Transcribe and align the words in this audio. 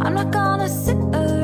I'm 0.00 0.14
not 0.14 0.30
gonna 0.30 0.68
sit 0.68 0.96
around. 0.96 1.37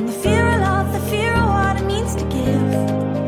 From 0.00 0.06
the 0.06 0.14
fear 0.14 0.48
of 0.48 0.60
love, 0.62 0.92
the 0.94 1.10
fear 1.10 1.34
of 1.34 1.46
what 1.50 1.76
it 1.78 1.84
means 1.84 2.14
to 2.16 2.24
give. 2.24 3.19